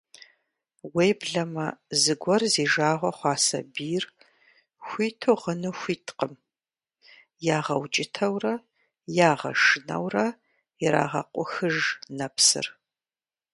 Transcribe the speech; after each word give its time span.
Уеблэмэ 0.95 1.67
зыгуэр 2.01 2.43
зи 2.53 2.65
жагъуэ 2.71 3.11
хъуа 3.17 3.35
сабийр 3.45 4.03
хуиту 4.85 5.37
гъыну 5.41 5.73
хуиткъым, 5.79 6.33
ягъэукӀытэурэ, 7.57 8.53
ягъэшынэурэ 9.29 10.25
ирагъэкъухыж 10.83 11.77
нэпсыр. 12.17 12.67